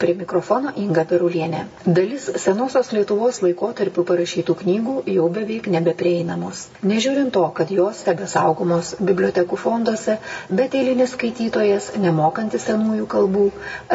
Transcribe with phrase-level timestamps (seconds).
[0.00, 1.58] Prie mikrofono Inga Pirulienė.
[1.84, 6.62] Dalis senosios Lietuvos laikotarpių parašytų knygų jau beveik nebeprieinamos.
[6.88, 10.14] Nežiūrint to, kad jos tebesaugomos bibliotekų fonduose,
[10.60, 13.44] bet eilinis skaitytojas, nemokantis senųjų kalbų,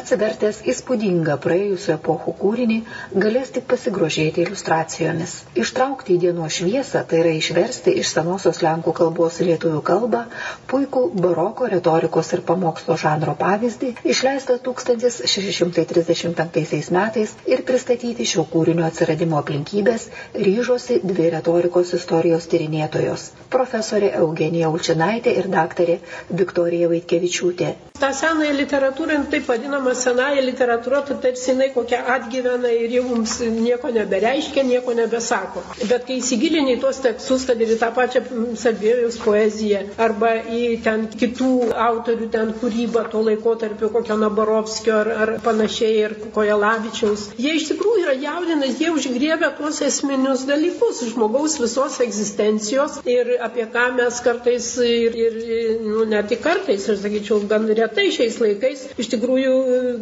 [0.00, 2.80] atsivertęs įspūdingą praėjusių epochų kūrinį,
[3.26, 5.36] galės tik pasigrožėti iliustracijomis.
[5.54, 10.26] Ištraukti į dienos šviesą, tai yra išversti iš senosios lenkų kalbos lietuvių kalbą,
[10.74, 15.91] puikų baroko retorikos ir pamokslo žanro pavyzdį, išleista 1600.
[15.98, 20.08] 1935 metais ir pristatyti šio kūrinio atsiradimo aplinkybės
[20.48, 25.98] ryžosi dvi retorikos istorijos tyrinėtojos- profesorė Eugenija Ulčinaitė ir daktarė
[26.42, 27.74] Viktorija Vaitkevičiūtė.
[28.02, 33.02] Ta senąją literatūrą, nu, taip vadinama senąją literatūrą, tai tarsi jinai kokią atgyvena ir jau
[33.06, 35.62] mums nieko nebereiškia, nieko nebesako.
[35.90, 38.22] Bet kai įsigilini į tuos tekstus, kad ir į tą pačią
[38.62, 41.50] Salvėjus poeziją arba į ten kitų
[41.86, 47.28] autorių ten kūrybą to laikotarpio, kokio Nabarovskio ar, ar panašiai, ir Kojalavičiaus.
[47.40, 53.66] Jie iš tikrųjų yra jaudinas, jie užgriebia tuos esminius dalykus žmogaus visos egzistencijos ir apie
[53.72, 55.36] ką mes kartais ir, ir
[55.84, 59.54] nu, ne tik kartais, aš sakyčiau, gan retai šiais laikais, iš tikrųjų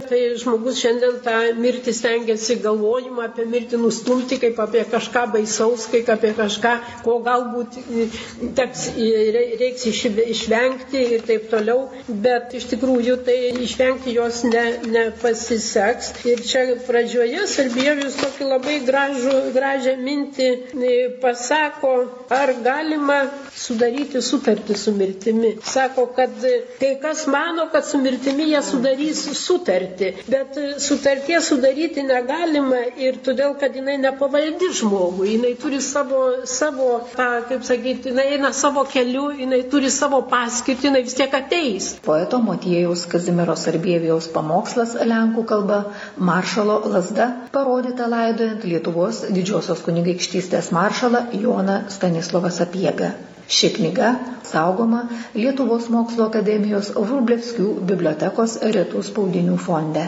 [0.09, 6.11] tai žmogus šiandien tą mirtį stengiasi galvojimą apie mirtį nustumti kaip apie kažką baisaus, kaip
[6.13, 7.79] apie kažką, ko galbūt
[8.59, 8.89] teks,
[9.61, 15.70] reiks išvengti ir taip toliau, bet iš tikrųjų tai išvengti jos ne, nepasiseks.
[15.71, 21.93] Ir čia pradžioje Salbievius tokį labai gražų, gražią mintį e, pasako,
[22.33, 23.21] ar galima
[23.55, 25.53] sudaryti sutartį su mirtimi.
[25.63, 26.35] Sako, kad
[26.81, 33.55] kai kas mano, kad su mirtimi jie sudarys sutartį, bet sutarties sudaryti negalima ir todėl,
[33.61, 39.29] kad jinai nepavaldi žmogui, jinai turi savo, savo tą, kaip sakyti, jinai eina savo keliu,
[39.39, 41.93] jinai turi savo paskirtį, jinai vis tiek ateis.
[42.03, 45.60] Poeto Motiejaus Kazimiero Sarbievijaus pamokslas Lenkų kalba
[46.31, 53.11] Maršalo lasda parodyta laidojant Lietuvos didžiosios kunigaikštystės maršalą Joną Stanislovą Sapiegą.
[53.51, 54.15] Ši knyga
[54.47, 55.05] saugoma
[55.35, 60.07] Lietuvos mokslo akademijos Vrublevskių bibliotekos retų spaudinių fonde.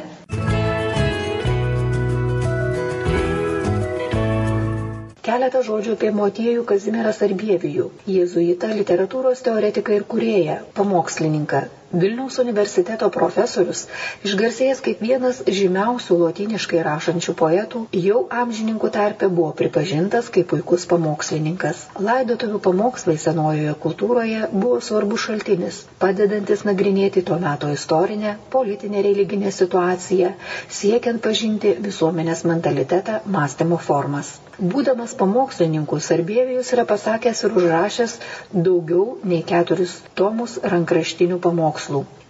[5.26, 11.60] Keletą žodžių apie motiejų Kazimierą Sarbievijų, jėzuitą, literatūros teoretiką ir kurėją, pamokslininką,
[11.92, 13.82] Vilniaus universiteto profesorius,
[14.25, 21.82] išgarsėjęs kaip vienas žymiausių lotyniškai rašančių poetų, jau amžininkų tarpe buvo pripažintas kaip puikus pamokslininkas.
[22.08, 30.32] Laidotuvių pamokslai senojoje kultūroje buvo svarbus šaltinis, padedantis nagrinėti to meto istorinę, politinę, religinę situaciją,
[30.80, 34.32] siekiant pažinti visuomenės mentalitetą, mąstymo formas.
[34.62, 38.16] Būdamas pamokslininku, Sarbievijus yra pasakęs ir užrašęs
[38.53, 41.81] daugiau nei keturis tomus rankraštinių pamokslų.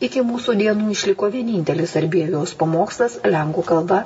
[0.03, 3.99] Iki mūsų dienų išliko vienintelis Arbėvijos pamokslas lenkų kalba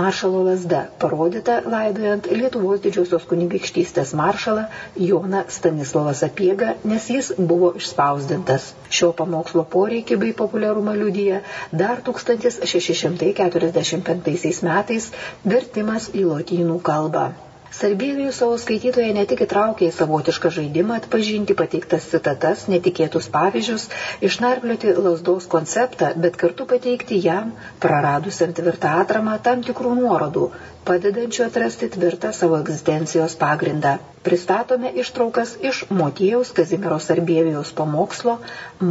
[0.00, 4.64] Maršalo lasda, parodyta laidojant Lietuvos didžiosios kunigaikštystės maršalą
[5.08, 8.68] Joną Stanislavą Sapiegą, nes jis buvo išspausdintas.
[8.92, 11.40] Šio pamokslo poreikį bei populiarumą liudyja
[11.72, 15.10] dar 1645 metais
[15.56, 17.26] vertimas į lotynų kalbą.
[17.70, 23.82] Sarbievijus savo skaitytoje ne tik įtraukė į savotišką žaidimą atpažinti pateiktas citatas, netikėtus pavyzdžius,
[24.28, 27.50] išnarplioti lasdos konceptą, bet kartu pateikti jam,
[27.84, 30.46] praradusiam tvirtą atramą, tam tikrų nuorodų,
[30.88, 33.92] padedančių atrasti tvirtą savo egzistencijos pagrindą.
[34.28, 38.38] Pristatome ištraukas iš Motiejaus Kazimiero Sarbievijaus pamokslo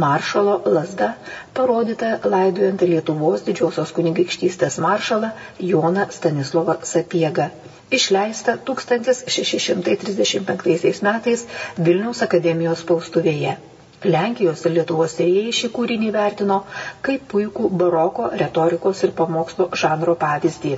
[0.04, 1.10] Maršalo lasda,
[1.58, 5.32] parodyta laidojant Lietuvos didžiosios kunigaikštystės maršalą
[5.72, 7.50] Joną Stanislovą Sapiegą
[7.90, 11.46] išleista 1635 metais
[11.78, 13.56] Vilniaus akademijos spaustuvėje.
[14.04, 16.58] Lenkijos ir Lietuvos tyrėjai šį kūrinį vertino
[17.02, 20.74] kaip puikų baroko retorikos ir pamokslo žanro pavyzdį.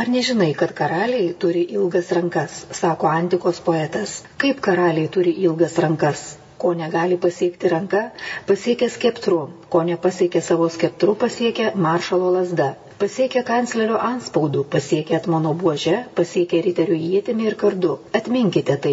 [0.00, 4.20] Ar nežinai, kad karaliai turi ilgas rankas, sako antikos poetas.
[4.40, 6.22] Kaip karaliai turi ilgas rankas?
[6.62, 8.02] Ko negali pasiekti ranka,
[8.50, 9.40] pasiekia skeptru,
[9.72, 16.96] ko nepasiekia savo skeptru, pasiekia maršalo lasda pasiekia kanclerio anspaudų, pasiekia atmano buožę, pasiekia riterių
[17.00, 17.94] jėtimi ir kardu.
[18.18, 18.92] Atminkite tai,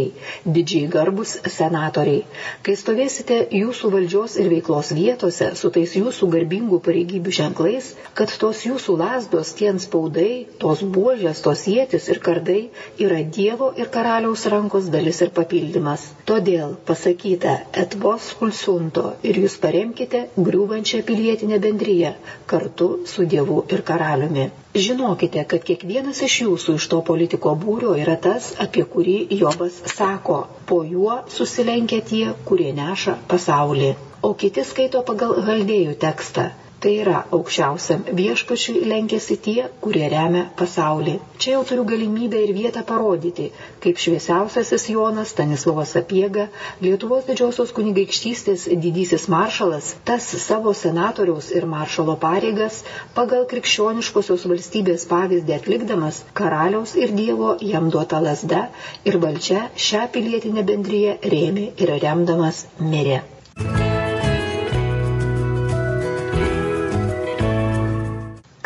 [0.58, 2.22] didžiai garbus senatoriai.
[2.64, 8.64] Kai stovėsite jūsų valdžios ir veiklos vietose su tais jūsų garbingų pareigybių ženklais, kad tos
[8.70, 10.30] jūsų lasdos, tie anspaudai,
[10.64, 12.60] tos buožės, tos jėtis ir kardai
[13.04, 16.08] yra Dievo ir karaliaus rankos dalis ir papildymas.
[16.32, 22.16] Todėl pasakyta et vos kulsunto ir jūs paremkite griūvančią pilietinę bendryją
[22.48, 24.50] kartu su Dievu ir karaliaus karaliumi.
[24.78, 30.44] Žinokite, kad kiekvienas iš jūsų iš to politiko būrio yra tas, apie kurį Jobas sako,
[30.70, 33.96] po juo susilenkia tie, kurie neša pasaulį.
[34.22, 36.52] O kiti skaito pagal Haldėjų tekstą.
[36.88, 41.16] Tai yra aukščiausiam viešpačiui lenkėsi tie, kurie remia pasaulį.
[41.44, 43.50] Čia jau turiu galimybę ir vietą parodyti,
[43.84, 46.46] kaip šviesiausiasis Jonas Stanislavas Apiega,
[46.86, 52.80] Lietuvos didžiosios kunigaikštystės didysis maršalas, tas savo senatoriaus ir maršalo pareigas
[53.20, 58.70] pagal krikščioniškosios valstybės pavyzdį atlikdamas karaliaus ir Dievo jam duota lasda
[59.04, 63.26] ir valdžia šią pilietinę bendryje rėmė ir remdamas mirė.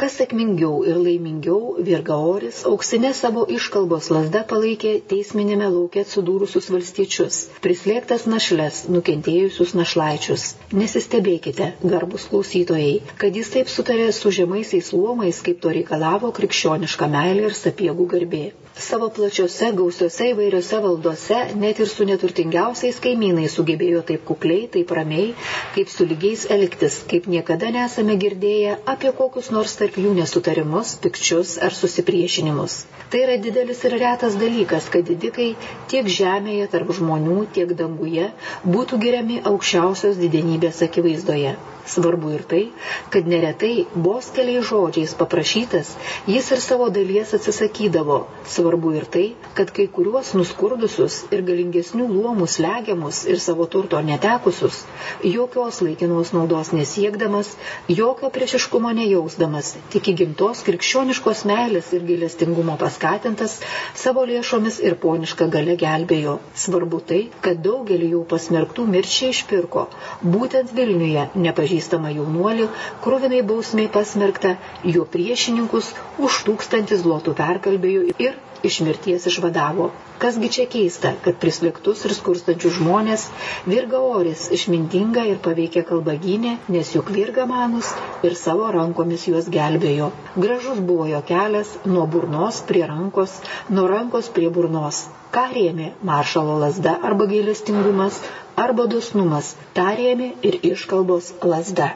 [0.02, 8.26] Kas sėkmingiau ir laimingiau Virgaoris auksinė savo iškalbos lasda palaikė teisminėme laukia atsidūrusius valstiečius, prislėgtas
[8.34, 10.46] našles, nukentėjusius našlaičius.
[10.82, 17.52] Nesistebėkite, garbus klausytojai, kad jis taip sutarė su žemaisiais luomais, kaip to reikalavo krikščioniška meilė
[17.52, 18.44] ir sapiegų garbė.
[18.82, 25.34] Savo plačiose, gausiose įvairiose valdose, net ir su neturtingiausiais kaimynais sugebėjo taip kukliai, taip ramiai,
[25.76, 31.56] kaip su lygiais elgtis, kaip niekada nesame girdėję apie kokius nors tarp jų nesutarimus, pikčius
[31.68, 32.76] ar susipriešinimus.
[33.12, 35.50] Tai yra didelis ir retas dalykas, kad didikai
[35.92, 38.30] tiek žemėje tarp žmonių, tiek danguje
[38.76, 41.56] būtų geriami aukščiausios didenybės akivaizdoje.
[41.86, 42.62] Svarbu ir tai,
[43.10, 45.96] kad neretai vos keliais žodžiais paprašytas,
[46.30, 48.18] jis ir savo dalies atsisakydavo.
[48.46, 49.26] Svarbu ir tai,
[49.58, 54.84] kad kai kuriuos nuskurdusius ir galingesnių luomų slegiamus ir savo turto netekusius,
[55.26, 57.56] jokios laikinos naudos nesiekdamas,
[57.90, 63.58] jokio priešiškumo nejausdamas, tik įgimtos krikščioniškos meilės ir gailestingumo paskatintas,
[63.98, 66.38] savo lėšomis ir ponišką gale gelbėjo.
[66.66, 69.88] Svarbu tai, kad daugelį jau pasmerktų mirčiai išpirko,
[70.22, 72.68] būtent Vilniuje nepažįstamą nepažįstamą jaunuolį,
[73.04, 79.90] krovinai bausmiai pasmerkta, jo priešininkus už tūkstantį zlotų perkalbėjo ir iš mirties išvadavo.
[80.22, 83.24] Kasgi čia keista, kad prislėgtus ir skurstančius žmonės
[83.66, 87.90] virga oris išmintinga ir paveikia kalbagynė, nes juk virga manus
[88.22, 90.12] ir savo rankomis juos gelbėjo.
[90.38, 93.40] Gražus buvo jo kelias nuo burnos prie rankos,
[93.74, 95.08] nuo rankos prie burnos.
[95.32, 98.20] Ką rėmė maršalo lasda arba gailestingumas,
[98.66, 101.94] arba dosnumas, tą rėmė ir iškalbos lasda.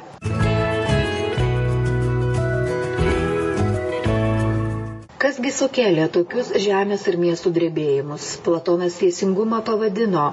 [5.25, 8.25] Kasgi sukėlė tokius žemės ir miestų drebėjimus?
[8.47, 10.25] Platonas teisingumą pavadino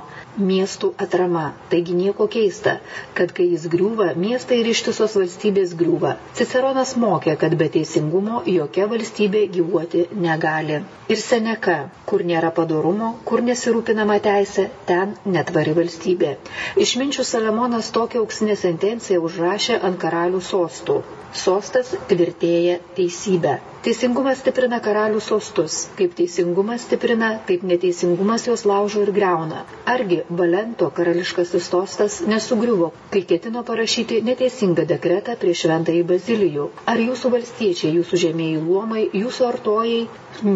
[0.48, 1.44] miestų atrama.
[1.70, 2.74] Taigi nieko keista,
[3.20, 6.10] kad kai jis griūva, miestai ir ištisos valstybės griūva.
[6.40, 10.82] Ciceronas mokė, kad be teisingumo jokia valstybė gyvuoti negali.
[11.08, 11.78] Ir Seneka,
[12.12, 16.36] kur nėra padarumo, kur nesirūpinama teisė, ten netvari valstybė.
[16.84, 21.00] Išminčių Saliamonas tokią auksinę sentenciją užrašė ant karalių sostų.
[21.32, 23.56] Sostas tvirtėja teisybę.
[23.82, 25.76] Teisingumas stiprina karalių sostus.
[25.98, 29.62] Kaip teisingumas stiprina, taip neteisingumas juos laužo ir greuna.
[29.94, 36.68] Argi Valento karališkasis sostas nesugriuvo, kai ketino parašyti neteisingą dekretą prieš šventąjį Bazilijų?
[36.94, 40.02] Ar jūsų valstiečiai, jūsų žemėjai luomai, jūsų artojai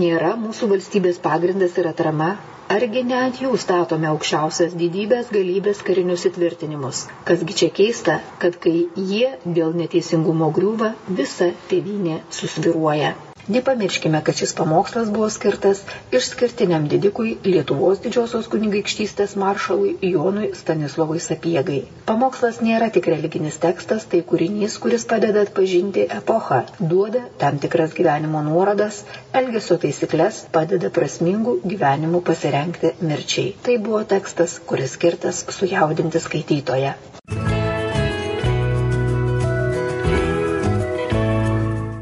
[0.03, 2.35] nėra mūsų valstybės pagrindas ir atrama?
[2.75, 7.05] Argi ne ant jų statome aukščiausias didybės galybės karinius įtvirtinimus?
[7.29, 8.75] Kasgi čia keista, kad kai
[9.13, 9.31] jie
[9.61, 10.91] dėl neteisingumo griūva,
[11.23, 13.15] visa tėvynė susviruoja.
[13.49, 15.83] Nepamirškime, kad šis pamokslas buvo skirtas
[16.19, 21.79] išskirtiniam didikui Lietuvos didžiosios kunigaikštystės maršalui Jonui Stanislovui Sapiegai.
[22.11, 28.43] Pamokslas nėra tik religinis tekstas, tai kūrinys, kuris padeda atpažinti epochą, duoda tam tikras gyvenimo
[28.49, 29.05] nuorodas,
[29.43, 33.53] elgesio taisyklės, padeda prasmingų gyvenimų pasirenkti mirčiai.
[33.63, 36.97] Tai buvo tekstas, kuris skirtas sujaudinti skaitytoje.